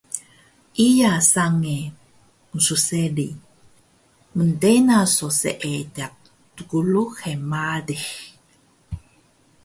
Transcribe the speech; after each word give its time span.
Iya 0.87 1.11
sange 1.33 1.77
msseli, 2.53 3.29
mntena 4.37 4.97
so 5.15 5.27
seediq 5.39 6.13
tgluhe 6.55 7.31
malix 7.51 8.03